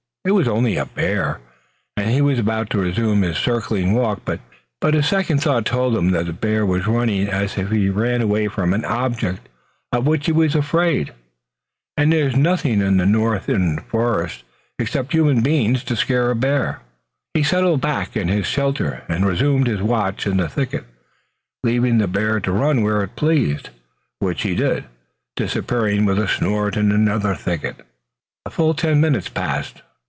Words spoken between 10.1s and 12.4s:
he was afraid, and there was